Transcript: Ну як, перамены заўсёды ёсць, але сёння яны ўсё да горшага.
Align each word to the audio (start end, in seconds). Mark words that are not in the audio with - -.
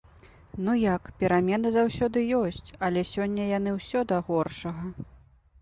Ну 0.67 0.71
як, 0.95 1.03
перамены 1.19 1.67
заўсёды 1.75 2.23
ёсць, 2.41 2.69
але 2.87 3.05
сёння 3.13 3.43
яны 3.57 3.75
ўсё 3.77 3.99
да 4.15 4.21
горшага. 4.31 4.83